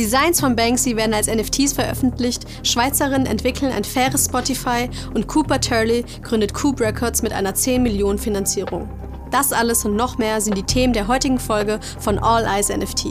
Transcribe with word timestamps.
Designs 0.00 0.40
von 0.40 0.56
Banksy 0.56 0.96
werden 0.96 1.12
als 1.12 1.26
NFTs 1.26 1.74
veröffentlicht, 1.74 2.46
Schweizerinnen 2.66 3.26
entwickeln 3.26 3.70
ein 3.70 3.84
faires 3.84 4.24
Spotify 4.24 4.88
und 5.12 5.26
Cooper 5.26 5.60
Turley 5.60 6.06
gründet 6.22 6.54
Coop 6.54 6.80
Records 6.80 7.20
mit 7.20 7.34
einer 7.34 7.54
10 7.54 7.82
Millionen 7.82 8.18
Finanzierung. 8.18 8.88
Das 9.30 9.52
alles 9.52 9.84
und 9.84 9.96
noch 9.96 10.16
mehr 10.16 10.40
sind 10.40 10.56
die 10.56 10.62
Themen 10.62 10.94
der 10.94 11.06
heutigen 11.06 11.38
Folge 11.38 11.80
von 11.98 12.18
All 12.18 12.46
Eyes 12.46 12.70
NFT. 12.70 13.08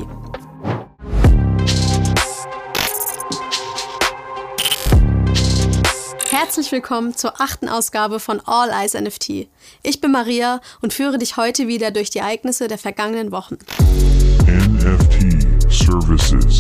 Herzlich 6.31 6.71
willkommen 6.71 7.15
zur 7.15 7.39
achten 7.39 7.69
Ausgabe 7.69 8.19
von 8.19 8.41
All 8.45 8.71
Eyes 8.71 8.95
NFT. 8.95 9.47
Ich 9.83 10.01
bin 10.01 10.11
Maria 10.11 10.59
und 10.81 10.91
führe 10.91 11.19
dich 11.19 11.37
heute 11.37 11.67
wieder 11.67 11.91
durch 11.91 12.09
die 12.09 12.17
Ereignisse 12.17 12.67
der 12.67 12.79
vergangenen 12.79 13.31
Wochen. 13.31 13.59
NFT 14.47 15.38
Services. 15.79 16.59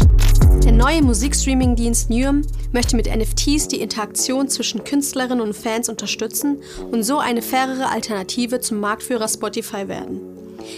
Der 0.63 0.71
neue 0.71 1.01
Musikstreaming-Dienst 1.01 2.09
Nuum 2.09 2.41
möchte 2.71 2.95
mit 2.95 3.07
NFTs 3.13 3.67
die 3.67 3.81
Interaktion 3.81 4.47
zwischen 4.47 4.83
Künstlerinnen 4.83 5.41
und 5.41 5.55
Fans 5.55 5.89
unterstützen 5.89 6.61
und 6.91 7.03
so 7.03 7.19
eine 7.19 7.41
fairere 7.41 7.89
Alternative 7.89 8.59
zum 8.61 8.79
Marktführer 8.79 9.27
Spotify 9.27 9.87
werden. 9.87 10.21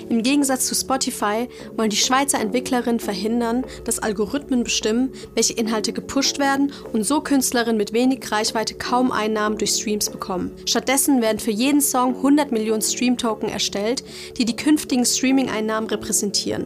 Im 0.09 0.23
Gegensatz 0.23 0.67
zu 0.67 0.75
Spotify 0.75 1.47
wollen 1.75 1.89
die 1.89 1.97
Schweizer 1.97 2.39
Entwicklerinnen 2.39 2.99
verhindern, 2.99 3.63
dass 3.83 3.99
Algorithmen 3.99 4.63
bestimmen, 4.63 5.11
welche 5.35 5.53
Inhalte 5.53 5.93
gepusht 5.93 6.39
werden 6.39 6.71
und 6.93 7.03
so 7.03 7.21
Künstlerinnen 7.21 7.77
mit 7.77 7.93
wenig 7.93 8.31
Reichweite 8.31 8.75
kaum 8.75 9.11
Einnahmen 9.11 9.57
durch 9.57 9.71
Streams 9.71 10.09
bekommen. 10.09 10.51
Stattdessen 10.65 11.21
werden 11.21 11.39
für 11.39 11.51
jeden 11.51 11.81
Song 11.81 12.15
100 12.15 12.51
Millionen 12.51 12.81
Stream-Token 12.81 13.49
erstellt, 13.49 14.03
die 14.37 14.45
die 14.45 14.55
künftigen 14.55 15.05
Streaming-Einnahmen 15.05 15.89
repräsentieren. 15.89 16.65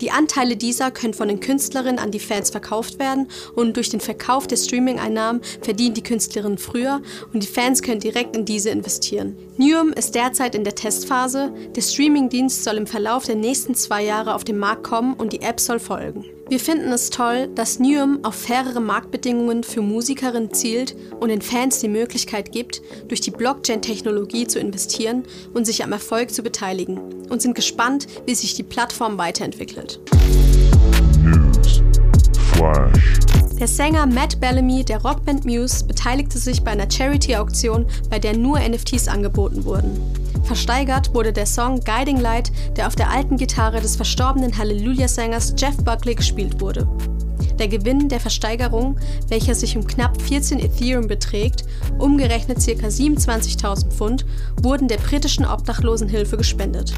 Die 0.00 0.10
Anteile 0.10 0.56
dieser 0.56 0.90
können 0.90 1.14
von 1.14 1.28
den 1.28 1.40
Künstlerinnen 1.40 1.98
an 1.98 2.10
die 2.10 2.20
Fans 2.20 2.50
verkauft 2.50 2.98
werden 2.98 3.28
und 3.54 3.76
durch 3.76 3.90
den 3.90 4.00
Verkauf 4.00 4.46
der 4.46 4.56
Streaming-Einnahmen 4.56 5.40
verdienen 5.60 5.94
die 5.94 6.02
Künstlerinnen 6.02 6.58
früher 6.58 7.02
und 7.32 7.42
die 7.42 7.48
Fans 7.48 7.82
können 7.82 8.00
direkt 8.00 8.36
in 8.36 8.44
diese 8.44 8.70
investieren. 8.70 9.36
Newum 9.56 9.92
ist 9.92 10.14
derzeit 10.14 10.54
in 10.54 10.64
der 10.64 10.74
Testphase. 10.74 11.52
Der 11.74 11.82
Streaming-Dienst 11.82 12.62
soll 12.62 12.76
im 12.76 12.86
Verlauf 12.86 13.24
der 13.24 13.36
nächsten 13.36 13.74
zwei 13.74 14.04
Jahre 14.04 14.34
auf 14.34 14.44
den 14.44 14.58
Markt 14.58 14.84
kommen 14.84 15.14
und 15.14 15.32
die 15.32 15.42
App 15.42 15.58
soll 15.58 15.80
folgen. 15.80 16.24
Wir 16.48 16.60
finden 16.60 16.90
es 16.92 17.10
toll, 17.10 17.50
dass 17.54 17.78
Newham 17.78 18.20
auf 18.22 18.34
fairere 18.34 18.80
Marktbedingungen 18.80 19.64
für 19.64 19.82
Musikerinnen 19.82 20.54
zielt 20.54 20.96
und 21.20 21.28
den 21.28 21.42
Fans 21.42 21.80
die 21.80 21.88
Möglichkeit 21.88 22.52
gibt, 22.52 22.80
durch 23.06 23.20
die 23.20 23.30
Blockchain-Technologie 23.30 24.46
zu 24.46 24.58
investieren 24.58 25.24
und 25.52 25.66
sich 25.66 25.84
am 25.84 25.92
Erfolg 25.92 26.30
zu 26.30 26.42
beteiligen 26.42 27.00
und 27.28 27.42
sind 27.42 27.54
gespannt, 27.54 28.06
wie 28.24 28.34
sich 28.34 28.54
die 28.54 28.62
Plattform 28.62 29.18
weiterentwickelt. 29.18 30.00
News. 31.22 31.82
Flash. 32.54 33.18
Der 33.60 33.68
Sänger 33.68 34.06
Matt 34.06 34.40
Bellamy 34.40 34.84
der 34.84 35.02
Rockband 35.02 35.44
Muse 35.44 35.84
beteiligte 35.84 36.38
sich 36.38 36.62
bei 36.62 36.70
einer 36.70 36.90
Charity-Auktion, 36.90 37.84
bei 38.08 38.18
der 38.18 38.34
nur 38.34 38.58
NFTs 38.58 39.08
angeboten 39.08 39.66
wurden. 39.66 40.00
Versteigert 40.48 41.12
wurde 41.12 41.34
der 41.34 41.44
Song 41.44 41.80
Guiding 41.80 42.18
Light, 42.18 42.50
der 42.74 42.86
auf 42.86 42.96
der 42.96 43.10
alten 43.10 43.36
Gitarre 43.36 43.82
des 43.82 43.96
verstorbenen 43.96 44.56
Hallelujah-Sängers 44.56 45.52
Jeff 45.58 45.76
Buckley 45.84 46.14
gespielt 46.14 46.58
wurde. 46.62 46.88
Der 47.58 47.68
Gewinn 47.68 48.08
der 48.08 48.18
Versteigerung, 48.18 48.98
welcher 49.28 49.54
sich 49.54 49.76
um 49.76 49.86
knapp 49.86 50.22
14 50.22 50.58
Ethereum 50.58 51.06
beträgt, 51.06 51.64
umgerechnet 51.98 52.64
ca. 52.64 52.86
27.000 52.86 53.90
Pfund, 53.90 54.24
wurden 54.62 54.88
der 54.88 54.96
britischen 54.96 55.44
Obdachlosenhilfe 55.44 56.38
gespendet. 56.38 56.94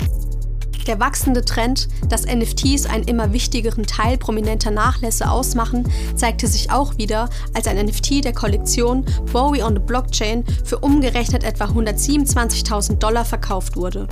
Der 0.87 0.99
wachsende 0.99 1.45
Trend, 1.45 1.89
dass 2.09 2.27
NFTs 2.27 2.87
einen 2.87 3.05
immer 3.05 3.33
wichtigeren 3.33 3.87
Teil 3.87 4.17
prominenter 4.19 4.71
Nachlässe 4.71 5.31
ausmachen, 5.31 5.89
zeigte 6.17 6.47
sich 6.47 6.71
auch 6.71 6.97
wieder, 6.99 7.29
als 7.55 7.67
ein 7.67 7.85
NFT 7.85 8.25
der 8.25 8.33
Kollektion 8.33 9.05
Bowie 9.33 9.63
on 9.63 9.75
the 9.75 9.81
Blockchain 9.81 10.45
für 10.65 10.79
umgerechnet 10.79 11.45
etwa 11.45 11.67
127.000 11.67 12.97
Dollar 12.97 13.25
verkauft 13.25 13.77
wurde. 13.77 14.09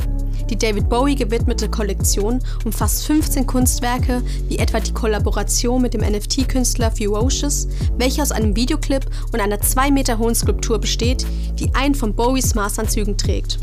Die 0.50 0.56
David 0.56 0.88
Bowie 0.88 1.14
gewidmete 1.14 1.68
Kollektion 1.68 2.40
umfasst 2.64 3.06
15 3.06 3.46
Kunstwerke, 3.46 4.22
wie 4.48 4.58
etwa 4.58 4.80
die 4.80 4.92
Kollaboration 4.92 5.82
mit 5.82 5.94
dem 5.94 6.00
NFT-Künstler 6.00 6.90
Ferocious, 6.90 7.68
welche 7.96 8.22
aus 8.22 8.32
einem 8.32 8.56
Videoclip 8.56 9.04
und 9.32 9.40
einer 9.40 9.60
2 9.60 9.90
Meter 9.90 10.18
hohen 10.18 10.34
Skulptur 10.34 10.78
besteht, 10.78 11.26
die 11.58 11.74
einen 11.74 11.94
von 11.94 12.14
Bowies 12.14 12.54
Maßanzügen 12.54 13.18
trägt. 13.18 13.58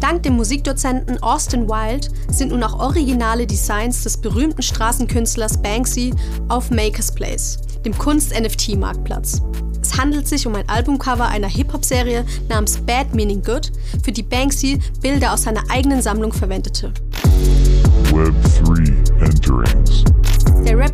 Dank 0.00 0.22
dem 0.22 0.36
Musikdozenten 0.36 1.22
Austin 1.22 1.68
Wilde 1.68 2.08
sind 2.30 2.52
nun 2.52 2.62
auch 2.62 2.78
originale 2.80 3.46
Designs 3.46 4.02
des 4.02 4.16
berühmten 4.16 4.62
Straßenkünstlers 4.62 5.58
Banksy 5.58 6.14
auf 6.48 6.70
Makers 6.70 7.14
Place, 7.14 7.58
dem 7.84 7.96
Kunst-NFT-Marktplatz. 7.96 9.42
Es 9.82 9.98
handelt 9.98 10.26
sich 10.26 10.46
um 10.46 10.54
ein 10.54 10.68
Albumcover 10.68 11.28
einer 11.28 11.48
Hip-Hop-Serie 11.48 12.24
namens 12.48 12.78
Bad 12.78 13.14
Meaning 13.14 13.42
Good, 13.42 13.72
für 14.02 14.12
die 14.12 14.22
Banksy 14.22 14.80
Bilder 15.02 15.34
aus 15.34 15.42
seiner 15.42 15.62
eigenen 15.68 16.00
Sammlung 16.00 16.32
verwendete. 16.32 16.92
Web 18.12 18.34
3 18.64 19.26
Enterings. 19.26 20.04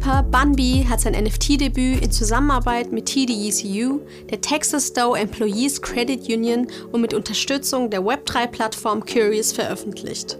Rapper 0.06 0.22
Bun 0.22 0.54
B 0.54 0.84
hat 0.84 1.00
sein 1.00 1.14
NFT-Debüt 1.14 2.00
in 2.00 2.12
Zusammenarbeit 2.12 2.92
mit 2.92 3.06
TDECU, 3.06 4.00
der 4.30 4.40
Texas 4.40 4.92
Doe 4.92 5.18
Employees 5.18 5.82
Credit 5.82 6.20
Union 6.28 6.68
und 6.92 7.00
mit 7.00 7.12
Unterstützung 7.12 7.90
der 7.90 8.02
Web3-Plattform 8.02 9.04
Curious 9.04 9.52
veröffentlicht. 9.52 10.38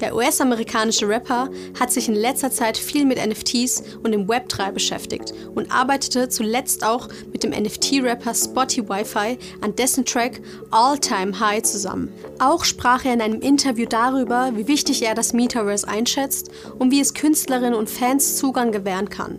Der 0.00 0.14
US-amerikanische 0.14 1.08
Rapper 1.08 1.48
hat 1.78 1.92
sich 1.92 2.08
in 2.08 2.14
letzter 2.14 2.50
Zeit 2.50 2.76
viel 2.76 3.04
mit 3.04 3.24
NFTs 3.24 3.82
und 4.02 4.12
dem 4.12 4.26
Web3 4.26 4.72
beschäftigt 4.72 5.32
und 5.54 5.70
arbeitete 5.70 6.28
zuletzt 6.28 6.84
auch 6.84 7.08
mit 7.32 7.42
dem 7.42 7.50
NFT-Rapper 7.50 8.34
Spotty 8.34 8.88
Wi-Fi 8.88 9.38
an 9.60 9.76
dessen 9.76 10.04
Track 10.04 10.40
All 10.70 10.98
Time 10.98 11.38
High 11.38 11.62
zusammen. 11.62 12.12
Auch 12.38 12.64
sprach 12.64 13.04
er 13.04 13.14
in 13.14 13.20
einem 13.20 13.40
Interview 13.40 13.86
darüber, 13.88 14.50
wie 14.54 14.68
wichtig 14.68 15.02
er 15.02 15.14
das 15.14 15.32
Metaverse 15.32 15.86
einschätzt 15.86 16.50
und 16.78 16.90
wie 16.90 17.00
es 17.00 17.14
Künstlerinnen 17.14 17.74
und 17.74 17.90
Fans 17.90 18.36
Zugang 18.36 18.72
gewähren 18.72 19.08
kann. 19.08 19.38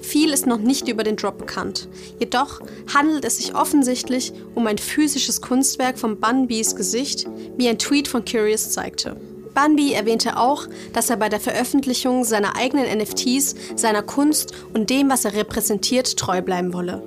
Viel 0.00 0.30
ist 0.30 0.46
noch 0.46 0.58
nicht 0.58 0.88
über 0.88 1.04
den 1.04 1.16
Drop 1.16 1.38
bekannt. 1.38 1.88
Jedoch 2.18 2.60
handelt 2.92 3.24
es 3.24 3.38
sich 3.38 3.54
offensichtlich 3.54 4.32
um 4.54 4.66
ein 4.66 4.78
physisches 4.78 5.40
Kunstwerk 5.40 5.98
von 5.98 6.20
Bunbys 6.20 6.76
Gesicht, 6.76 7.26
wie 7.56 7.68
ein 7.68 7.78
Tweet 7.78 8.08
von 8.08 8.24
Curious 8.24 8.70
zeigte. 8.70 9.16
Bunby 9.54 9.92
erwähnte 9.92 10.36
auch, 10.36 10.66
dass 10.92 11.10
er 11.10 11.16
bei 11.16 11.28
der 11.28 11.40
Veröffentlichung 11.40 12.24
seiner 12.24 12.56
eigenen 12.56 12.86
NFTs, 12.98 13.54
seiner 13.76 14.02
Kunst 14.02 14.52
und 14.74 14.90
dem, 14.90 15.08
was 15.08 15.24
er 15.24 15.34
repräsentiert, 15.34 16.16
treu 16.16 16.42
bleiben 16.42 16.72
wolle. 16.72 17.02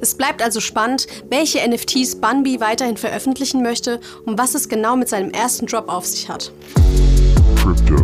Es 0.00 0.14
bleibt 0.14 0.42
also 0.42 0.60
spannend, 0.60 1.06
welche 1.30 1.66
NFTs 1.66 2.16
Bunby 2.16 2.60
weiterhin 2.60 2.96
veröffentlichen 2.96 3.62
möchte 3.62 4.00
und 4.24 4.38
was 4.38 4.54
es 4.54 4.68
genau 4.68 4.96
mit 4.96 5.08
seinem 5.08 5.30
ersten 5.30 5.66
Drop 5.66 5.88
auf 5.88 6.04
sich 6.04 6.28
hat. 6.28 6.52
Crypto. 7.56 7.96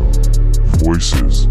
Voices. 0.84 1.48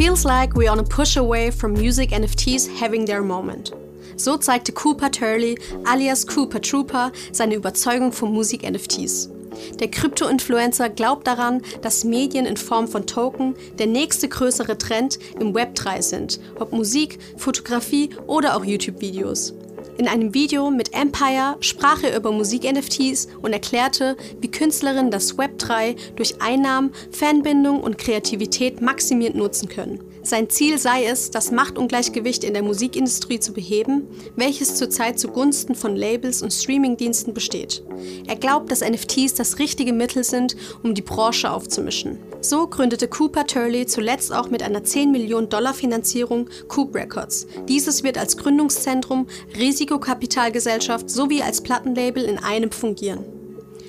Feels 0.00 0.24
like 0.24 0.54
we're 0.54 0.70
on 0.70 0.78
a 0.78 0.82
push 0.82 1.18
away 1.18 1.50
from 1.50 1.74
music 1.74 2.12
NFTs 2.12 2.80
having 2.80 3.04
their 3.04 3.20
moment. 3.20 3.74
So 4.16 4.38
zeigte 4.38 4.72
Cooper 4.72 5.10
Turley 5.10 5.58
alias 5.84 6.26
Cooper 6.26 6.58
Trooper 6.58 7.12
seine 7.32 7.54
Überzeugung 7.54 8.10
von 8.10 8.32
Musik-NFTs. 8.32 9.28
Der 9.78 9.90
Krypto-Influencer 9.90 10.88
glaubt 10.88 11.26
daran, 11.26 11.60
dass 11.82 12.04
Medien 12.04 12.46
in 12.46 12.56
Form 12.56 12.88
von 12.88 13.06
Token 13.06 13.54
der 13.78 13.88
nächste 13.88 14.26
größere 14.26 14.78
Trend 14.78 15.18
im 15.38 15.52
Web 15.52 15.74
3 15.74 16.00
sind, 16.00 16.40
ob 16.58 16.72
Musik, 16.72 17.18
Fotografie 17.36 18.08
oder 18.26 18.56
auch 18.56 18.64
YouTube-Videos. 18.64 19.52
In 20.00 20.08
einem 20.08 20.32
Video 20.32 20.70
mit 20.70 20.94
Empire 20.94 21.58
sprach 21.60 22.02
er 22.02 22.16
über 22.16 22.32
Musik-NFTs 22.32 23.28
und 23.42 23.52
erklärte, 23.52 24.16
wie 24.40 24.50
Künstlerinnen 24.50 25.10
das 25.10 25.36
Web 25.36 25.58
3 25.58 25.94
durch 26.16 26.40
Einnahmen, 26.40 26.90
Fanbindung 27.10 27.82
und 27.82 27.98
Kreativität 27.98 28.80
maximiert 28.80 29.34
nutzen 29.34 29.68
können. 29.68 30.00
Sein 30.22 30.50
Ziel 30.50 30.78
sei 30.78 31.04
es, 31.04 31.30
das 31.30 31.50
Machtungleichgewicht 31.50 32.44
in 32.44 32.52
der 32.52 32.62
Musikindustrie 32.62 33.40
zu 33.40 33.52
beheben, 33.52 34.06
welches 34.36 34.76
zurzeit 34.76 35.18
zugunsten 35.18 35.74
von 35.74 35.96
Labels 35.96 36.42
und 36.42 36.52
Streamingdiensten 36.52 37.32
besteht. 37.32 37.82
Er 38.26 38.36
glaubt, 38.36 38.70
dass 38.70 38.82
NFTs 38.82 39.34
das 39.34 39.58
richtige 39.58 39.92
Mittel 39.92 40.24
sind, 40.24 40.56
um 40.82 40.94
die 40.94 41.02
Branche 41.02 41.50
aufzumischen. 41.50 42.18
So 42.42 42.66
gründete 42.66 43.08
Cooper 43.08 43.46
Turley 43.46 43.86
zuletzt 43.86 44.32
auch 44.32 44.50
mit 44.50 44.62
einer 44.62 44.84
10 44.84 45.10
Millionen 45.10 45.48
Dollar 45.48 45.74
Finanzierung 45.74 46.48
Coop 46.68 46.94
Records. 46.94 47.46
Dieses 47.68 48.02
wird 48.02 48.18
als 48.18 48.36
Gründungszentrum, 48.36 49.26
Risikokapitalgesellschaft 49.90 51.10
sowie 51.10 51.42
als 51.42 51.62
Plattenlabel 51.62 52.22
in 52.22 52.38
einem 52.38 52.70
fungieren. 52.70 53.24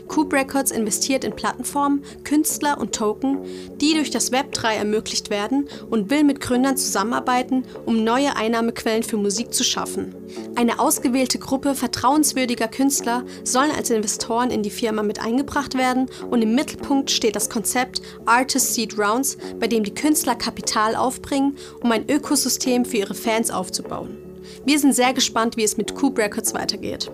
Coop 0.08 0.34
Records 0.34 0.72
investiert 0.72 1.24
in 1.24 1.34
Plattenformen, 1.34 2.04
Künstler 2.26 2.80
und 2.80 2.94
Token, 2.94 3.38
die 3.80 3.94
durch 3.94 4.10
das 4.10 4.34
Web 4.34 4.52
3 4.52 4.76
ermöglicht 4.76 5.30
werden 5.30 5.70
und 5.90 6.10
will 6.10 6.26
mit 6.26 6.42
Gründern 6.42 6.76
zusammenarbeiten, 6.76 7.64
um 7.86 8.04
neue 8.04 8.36
Einnahmequellen 8.36 9.04
für 9.04 9.16
Musik 9.16 9.54
zu 9.54 9.64
schaffen. 9.64 10.14
Eine 10.56 10.80
ausgewählte 10.80 11.40
Gruppe 11.40 11.76
vertrauenswürdiger 11.76 12.68
Künstler 12.68 13.24
sollen 13.46 13.72
als 13.72 13.90
Investoren 13.90 14.52
in 14.52 14.64
die 14.64 14.70
Firma 14.70 15.02
mit 15.02 15.22
eingebracht 15.22 15.78
werden 15.78 16.10
und 16.30 16.42
im 16.42 16.56
Mittelpunkt 16.56 17.10
steht 17.10 17.38
das 17.38 17.50
Konzept 17.50 18.02
Artist 18.26 18.74
Seed 18.74 18.98
Rounds, 18.98 19.38
bei 19.62 19.68
dem 19.68 19.86
die 19.86 19.94
Künstler 19.94 20.36
Kapital 20.36 20.98
aufbringen, 20.98 21.56
um 21.82 21.92
ein 21.92 22.10
Ökosystem 22.10 22.84
für 22.84 22.98
ihre 22.98 23.16
Fans 23.16 23.50
aufzubauen. 23.50 24.31
Wir 24.64 24.78
sind 24.78 24.94
sehr 24.94 25.14
gespannt, 25.14 25.58
wie 25.58 25.64
es 25.64 25.78
mit 25.78 25.96
Coop 25.96 26.20
Records 26.20 26.54
weitergeht. 26.54 27.12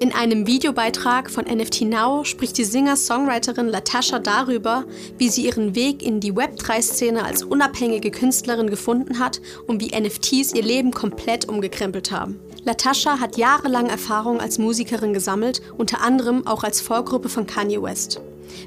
In 0.00 0.12
einem 0.12 0.46
Videobeitrag 0.46 1.28
von 1.28 1.46
NFT 1.46 1.82
Now 1.82 2.22
spricht 2.22 2.56
die 2.56 2.64
Singer-Songwriterin 2.64 3.66
Latasha 3.66 4.20
darüber, 4.20 4.84
wie 5.18 5.28
sie 5.28 5.46
ihren 5.46 5.74
Weg 5.74 6.04
in 6.04 6.20
die 6.20 6.32
Web3-Szene 6.32 7.24
als 7.24 7.42
unabhängige 7.42 8.12
Künstlerin 8.12 8.70
gefunden 8.70 9.18
hat 9.18 9.40
und 9.66 9.80
wie 9.80 9.98
NFTs 9.98 10.54
ihr 10.54 10.62
Leben 10.62 10.92
komplett 10.92 11.48
umgekrempelt 11.48 12.12
haben. 12.12 12.38
Latasha 12.64 13.18
hat 13.18 13.36
jahrelang 13.36 13.88
Erfahrung 13.88 14.38
als 14.40 14.58
Musikerin 14.58 15.12
gesammelt, 15.12 15.60
unter 15.76 16.00
anderem 16.00 16.46
auch 16.46 16.62
als 16.62 16.80
Vorgruppe 16.80 17.28
von 17.28 17.48
Kanye 17.48 17.82
West. 17.82 18.20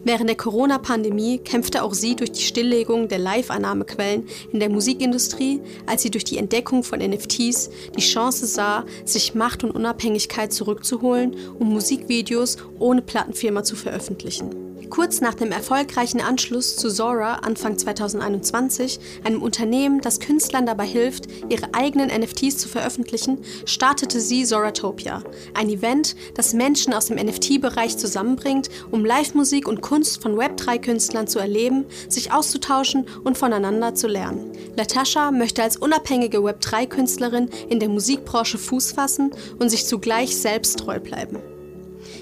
Während 0.04 0.30
der 0.30 0.38
Corona-Pandemie 0.38 1.40
kämpfte 1.40 1.84
auch 1.84 1.94
sie 1.94 2.16
durch 2.16 2.32
die 2.32 2.42
Stilllegung 2.42 3.08
der 3.08 3.20
Live-Annahmequellen 3.20 4.28
in 4.52 4.60
der 4.60 4.70
Musikindustrie, 4.70 5.62
als 5.86 6.02
sie 6.02 6.12
durch 6.12 6.24
die 6.24 6.38
Entdeckung 6.38 6.84
von 6.84 7.00
NFTs 7.00 7.70
die 7.96 8.02
Chance 8.02 8.46
sah, 8.46 8.86
sich 9.06 9.36
Macht 9.36 9.64
und 9.64 9.72
Unabhängigkeit 9.72 10.54
zurückzuholen, 10.54 11.36
um 11.60 11.70
Musikvideos 11.70 12.58
ohne 12.80 13.02
Plattenfirma 13.02 13.64
zu 13.64 13.76
veröffentlichen. 13.76 14.72
Kurz 14.92 15.22
nach 15.22 15.36
dem 15.36 15.54
erfolgreichen 15.54 16.20
Anschluss 16.20 16.76
zu 16.76 16.90
Zora 16.90 17.36
Anfang 17.36 17.78
2021, 17.78 19.00
einem 19.24 19.42
Unternehmen, 19.42 20.02
das 20.02 20.20
Künstlern 20.20 20.66
dabei 20.66 20.86
hilft, 20.86 21.28
ihre 21.48 21.74
eigenen 21.74 22.10
NFTs 22.10 22.58
zu 22.58 22.68
veröffentlichen, 22.68 23.38
startete 23.64 24.20
sie 24.20 24.44
Zoratopia, 24.44 25.24
ein 25.54 25.70
Event, 25.70 26.18
das 26.36 26.54
Menschen 26.54 26.94
aus 26.94 27.06
dem 27.06 27.16
NFT-Bereich 27.16 27.96
zusammenbringt, 27.96 28.70
um 28.92 29.06
Live-Musik 29.06 29.66
und 29.72 29.82
Kunst 29.82 30.22
von 30.22 30.36
Web3-Künstlern 30.36 31.28
zu 31.28 31.40
erleben, 31.40 31.86
sich 32.10 32.34
auszutauschen 32.34 33.08
und 33.24 33.38
voneinander 33.38 33.96
zu 33.96 34.08
lernen. 34.08 34.52
Latasha 34.76 35.32
möchte 35.32 35.64
als 35.64 35.78
unabhängige 35.78 36.40
Web3-Künstlerin 36.40 37.50
in 37.70 37.80
der 37.80 37.88
Musikbranche 37.88 38.58
Fuß 38.58 38.92
fassen 38.92 39.32
und 39.60 39.70
sich 39.70 39.86
zugleich 39.86 40.36
selbst 40.36 40.80
treu 40.80 41.00
bleiben. 41.00 41.38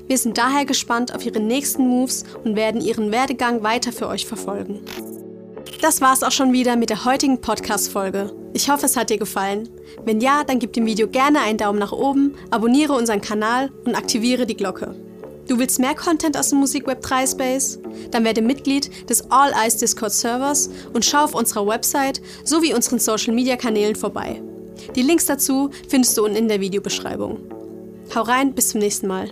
Wir 0.08 0.20
sind 0.20 0.38
daher 0.38 0.66
gespannt 0.66 1.16
auf 1.16 1.26
ihre 1.26 1.40
nächsten 1.40 1.88
Moves 1.88 2.24
und 2.44 2.56
werden 2.56 2.82
ihren 2.82 3.12
Werdegang 3.12 3.64
weiter 3.64 3.92
für 3.92 4.08
euch 4.08 4.28
verfolgen. 4.28 4.82
Das 5.82 6.02
war's 6.02 6.24
auch 6.24 6.32
schon 6.32 6.54
wieder 6.54 6.76
mit 6.76 6.92
der 6.92 7.06
heutigen 7.06 7.42
Podcast-Folge. 7.42 8.32
Ich 8.54 8.70
hoffe, 8.70 8.86
es 8.86 8.96
hat 8.96 9.10
dir 9.10 9.18
gefallen. 9.18 9.70
Wenn 10.06 10.22
ja, 10.22 10.44
dann 10.44 10.60
gib 10.60 10.74
dem 10.74 10.86
Video 10.86 11.08
gerne 11.08 11.40
einen 11.42 11.58
Daumen 11.58 11.80
nach 11.80 11.94
oben, 11.94 12.36
abonniere 12.52 12.94
unseren 12.94 13.22
Kanal 13.22 13.72
und 13.86 13.96
aktiviere 13.96 14.46
die 14.46 14.58
Glocke. 14.58 15.09
Du 15.50 15.58
willst 15.58 15.80
mehr 15.80 15.96
Content 15.96 16.38
aus 16.38 16.52
dem 16.52 16.60
Musikweb 16.60 17.02
3 17.02 17.26
Space? 17.26 17.80
Dann 18.12 18.24
werde 18.24 18.44
Mitglied 18.44 19.10
des 19.10 19.32
All 19.32 19.52
Eyes 19.52 19.78
Discord 19.78 20.12
Servers 20.12 20.70
und 20.94 21.04
schau 21.04 21.24
auf 21.24 21.34
unserer 21.34 21.66
Website 21.66 22.22
sowie 22.44 22.76
unseren 22.76 23.00
Social 23.00 23.34
Media 23.34 23.56
Kanälen 23.56 23.96
vorbei. 23.96 24.44
Die 24.96 25.02
Links 25.02 25.26
dazu 25.26 25.72
findest 25.88 26.16
du 26.16 26.26
unten 26.26 26.38
in 26.38 26.48
der 26.50 26.62
Videobeschreibung. 26.62 27.40
Hau 28.14 28.22
rein, 28.22 28.54
bis 28.54 28.70
zum 28.70 28.80
nächsten 28.80 29.08
Mal. 29.08 29.32